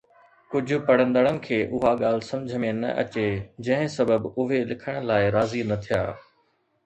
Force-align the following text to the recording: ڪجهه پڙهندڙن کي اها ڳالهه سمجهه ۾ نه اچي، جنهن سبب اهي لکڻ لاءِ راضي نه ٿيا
ڪجهه 0.51 0.85
پڙهندڙن 0.85 1.35
کي 1.47 1.59
اها 1.79 1.91
ڳالهه 1.99 2.25
سمجهه 2.29 2.61
۾ 2.63 2.71
نه 2.79 2.89
اچي، 3.03 3.27
جنهن 3.67 3.93
سبب 3.97 4.25
اهي 4.31 4.61
لکڻ 4.71 4.97
لاءِ 5.11 5.31
راضي 5.37 5.61
نه 5.73 5.77
ٿيا 5.85 6.01